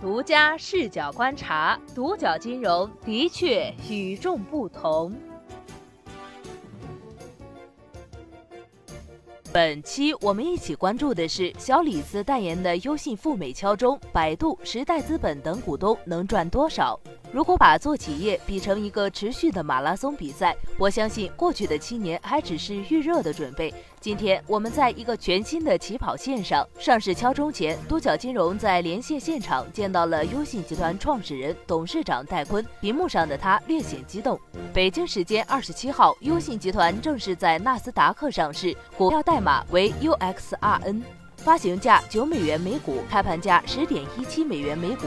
[0.00, 5.14] 独家视角观察，独角金融的确与众不同。
[9.52, 16.98] 本期我们一起关注的是小李子代言的优信赴美敲钟，百度、时代资本等股东能赚多少？
[17.32, 23.72] 如果把做企业比成一个持续的马拉松比赛，我相信过去的七年还只是预热的准备。
[24.00, 26.66] 今天我们在一个全新的起跑线上。
[26.76, 34.40] 上市敲钟前，多角金融在连线现场见到了优信集团创始人、董事长戴坤，屏幕上的他略显激动。
[34.72, 41.02] 北京时间二十七号，优信集团正式在纳斯达克上市，股票代码为 UXRN，
[41.36, 45.06] 发行价九美元每股，开盘价十点一七美元每股。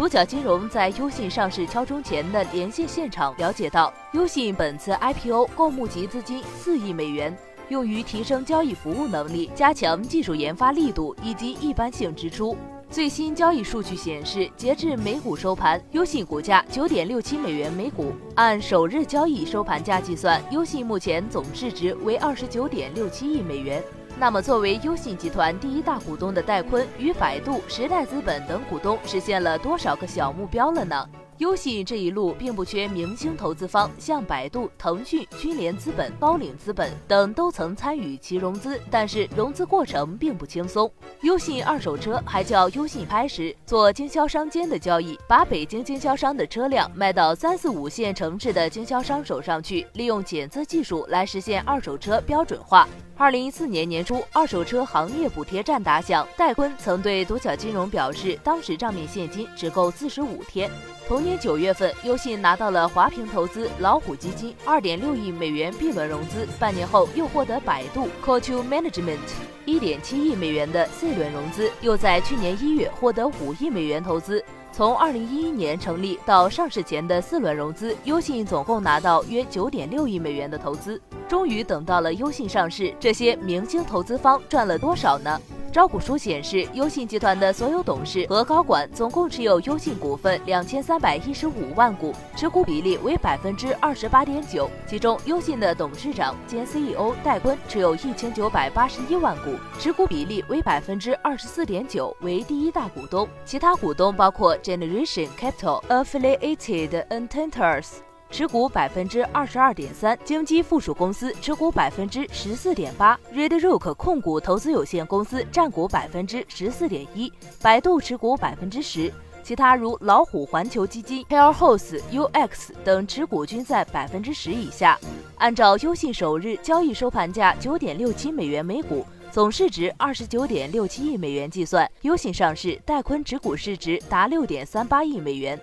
[0.00, 7.36] 独角金融在优信上市敲钟前的连线现场了解到，优信本次 IPO 共募集资金四亿美元，
[7.68, 12.56] 用于提升交易服务能力、加强技术研发力度以及一般性支出。
[12.88, 23.84] 最新交易数据显示，截至美股收盘，优信股价九点六七美元每股，按首日交易收盘价计算，优信目前总市值为二十九点六七亿美元。
[24.20, 31.08] 那么，作为优信集团第一大股东的戴坤与百度、时代资本等股东实现了多少个小目标了呢？
[31.38, 40.92] 优信这一路并不缺明星投资方，像百度、腾讯、君联资本、高瓴资本等都曾参与其融资，但是融资过程并不轻松。
[41.22, 52.86] 优信二手车还叫优信拍时，做经销商间的交易，把北京经销商的车辆卖到三四五线城市的经销商手上去，利用检测技术来实现二手车标准化。
[53.20, 60.70] 二零一四年年初，二手车行业补贴战打响，戴坤曾对独角金融表示，当时账面现金只够四十五天。
[61.06, 69.18] 同年九月份，优信拿到了华平投资、老虎基金二点六亿美元 B 轮融资，半年后又获得百度 Coatue Management
[69.66, 74.42] 一点七亿美元的 C 轮融资，又在去年一月获得五亿美元投资。
[74.72, 81.00] 从二零一一年成立到上市前的四轮融资，优信总共拿到约九点六亿美元的投资。
[81.28, 85.40] 终于等到了优信上市，这些明星投资方赚了多少呢？
[85.72, 94.68] 招股书显示，优信集团的所有董事和高管总共持有优信股份两千三百一十五万股，持股比例为百分之二十八点九。
[94.84, 103.28] 其中，优信的董事长兼 CEO 戴坤持有一千九百八十一万股，持股比例为百分之二十四点九，为第一大股东。
[103.44, 108.09] 其他股东包括 Generation Capital Affiliated Entities。
[108.30, 124.98] 持股百分之二十二点三，京基附属公司持股百分之十四点八，Red Rock 控股投资有限公司占股百分之十四点一，百度持股百分之十，其他如老虎环球基金、Hairhouse、UX 等持股均在百分之十以下。
[125.36, 135.58] 按照优信首日交易收盘价九点六七美元每股，总市值二十九点六七亿美元计算，优信上市，戴坤持股市值达六点三八亿美元。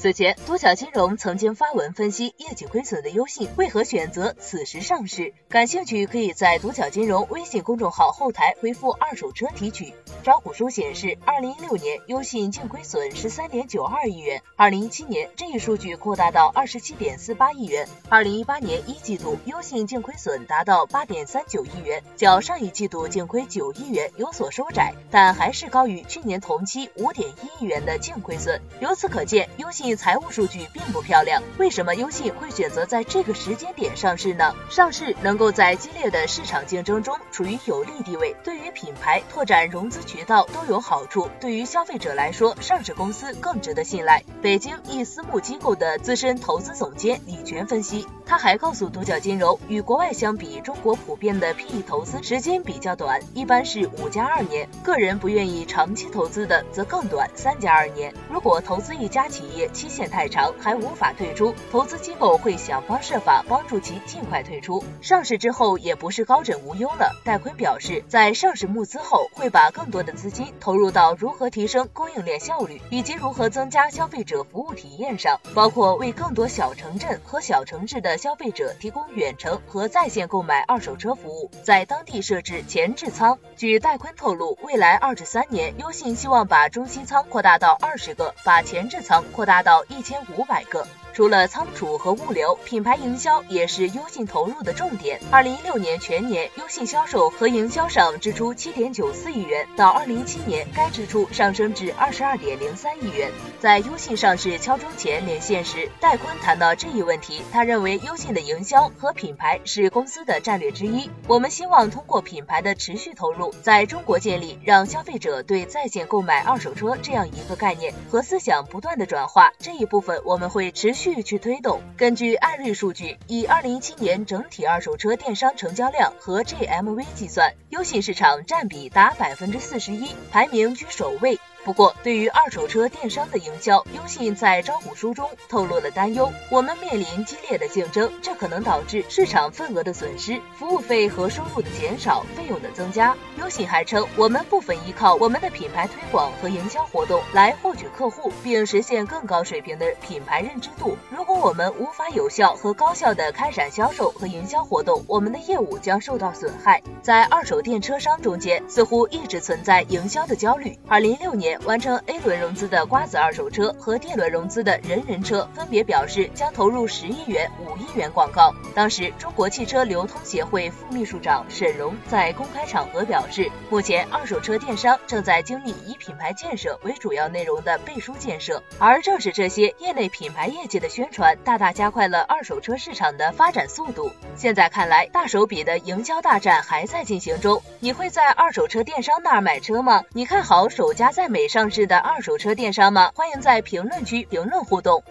[0.00, 5.34] 此前，独角金融曾经发文分析业绩亏损的优信为何选择此时上市。
[5.50, 9.92] 感兴趣可以在独角金融微信公众号后台回复“二手车”提取。
[10.22, 28.62] 招股书显示，二零一六年优信净亏损十三点九二亿元，二零一七年这一数据扩大到二十七点四八亿元，二零一八年一季度优信净亏损达到八点三九亿元，较上一季度净亏九亿元有所收窄，但还是高于去年同期五点一亿元的净亏损。
[28.80, 29.89] 由此可见，优信。
[29.96, 34.54] 财务数据并不漂亮，为什么优信会选择在这个时间点上市呢？
[34.68, 41.28] 上市能够在激烈的市场竞争中处于有利地位，对于品牌拓展融资渠道都有好处。
[41.40, 44.22] 对于消费者来说，上市公司更值得信赖。
[44.42, 58.12] 北京一私募机构的资深投资总监李全分析，他还告诉独角金融，与国外相比，中国普遍的 PE 投资时间比较短，一般是五加二年，个人不愿意长期投资的则更短，三加二年。
[58.30, 64.84] 如果投资一家企业，期限太长还无法退出，投资机构会想方设法帮助其尽快退出。
[65.00, 67.18] 上市之后也不是高枕无忧了。
[67.24, 83.38] 戴坤表示，在上市募资后，会把更多的资金投入到如何提升供应链效率以及如何增加消费者服务体验上，包括为更多小城镇和小城市的消费者提供远程和在线购买二手车服务，在当地设置前置仓。
[83.56, 89.69] 据戴坤透露，未来二至三年，优信希望把中心仓扩大到二十个，把前置仓扩大到。
[89.70, 90.84] 到一千五百个。
[91.20, 95.20] 除了仓储和物流，品牌营销也是优信投入的重点。
[95.30, 103.30] 二零一六年全年，优信销售和营销上支出七点九四亿元，到二零一七年，该支出上升至二十二点零三亿元。
[103.58, 111.10] 在优信上市敲钟前连线时，戴坤谈到这一问题，他认为优信的营销和品牌是公司的战略之一。
[111.28, 119.52] 我们希望通过品牌的持续投入，在中国建立让消费者对在线购买二手车这样一个概念和思想不断的转化。
[119.58, 121.80] 这一部分我们会持续去推动。
[121.96, 131.38] 根据艾瑞数据，以二零一七年整体二手车电商成交量和 GMV 计算，优信市场占比达百分之四十一，排名居首位。
[131.62, 136.32] 不过，对于二手车电商的营销，优信在招股书中透露了担忧。
[136.50, 143.14] 我们面临激烈的竞争，这可能导致市场份额的损失、服务费和收入的减少、费用的增加。
[143.38, 150.96] 优信还称，我们部分依靠我们的品牌推广和营销活动来获取客户，并实现更高水平的品牌认知度。
[151.10, 156.82] 如果我们无法有效和高效地开展销售和营销活动，我们的业务将受到损害。
[157.02, 160.78] 在二手电车商中间，似乎一直存在营销的焦虑。
[160.88, 161.49] 二零一六年。
[161.64, 168.54] 完成 A 轮融资的瓜子二手车和 D 轮融资的人人车分别表示将投入十亿元、五亿元广告。
[168.74, 184.10] 当时，中国汽车流通协会副秘书长沈荣在公开场合表示，目前二手车电商正在经历以品牌建设为主要内容的背书建设，而正是这些业内品牌业绩的宣传，大大加快了二手车市场的发展速度。
[184.36, 187.62] 现在看来，大手笔的营销大战还在进行中。
[187.80, 190.02] 你会在二手车电商那儿买车吗？
[190.12, 191.48] 你看好首家在美已？
[191.48, 193.10] 上市的二手车电商吗？
[193.14, 195.02] 欢迎在评论区评论互动。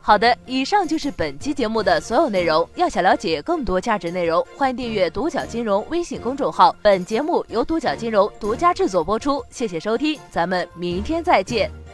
[0.00, 2.68] 好的，以上就是本期节目的所有内容。
[2.76, 6.74] 要想了解更多价值内容，欢迎订阅独角金融微信公众号。
[6.80, 11.85] 本节目由独角金融独家制作播出，谢谢收听，咱们明天再见。